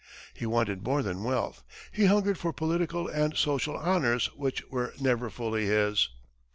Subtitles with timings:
[0.33, 5.29] He wanted more than wealth he hungered for political and social honors which were never
[5.29, 6.09] fully his.